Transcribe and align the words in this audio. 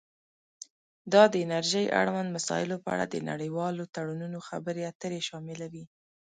دا 1.13 1.23
د 1.33 1.35
انرژۍ 1.45 1.85
اړوند 2.01 2.29
مسایلو 2.37 2.77
په 2.83 2.89
اړه 2.93 3.05
د 3.09 3.15
نړیوالو 3.29 3.83
تړونونو 3.95 4.37
خبرې 4.47 4.81
اترې 4.91 5.19
شاملوي 5.29 5.85